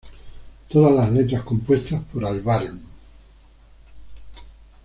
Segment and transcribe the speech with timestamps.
[0.67, 2.81] Todas las letras compuestas por Albarn.